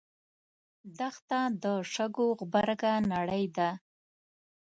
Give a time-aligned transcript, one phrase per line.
[0.97, 3.69] دښته د شګو غبرګه نړۍ ده.